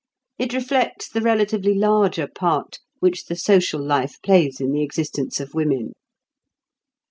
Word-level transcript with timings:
It 0.39 0.51
reflects 0.53 1.07
the 1.07 1.21
relatively 1.21 1.75
larger 1.75 2.25
part 2.25 2.79
which 3.01 3.25
the 3.25 3.35
social 3.35 3.79
life 3.79 4.19
plays 4.23 4.59
in 4.59 4.71
the 4.71 4.81
existence 4.81 5.39
of 5.39 5.53
women. 5.53 5.93